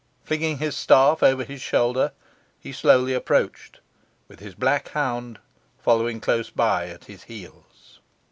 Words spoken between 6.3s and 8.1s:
by at his heels.